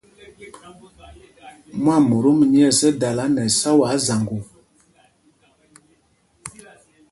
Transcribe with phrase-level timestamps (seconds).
[1.83, 4.37] Mwâmotom nyɛ̂ɛs ɛ́ dala nɛ ɛsáwaa zaŋgo.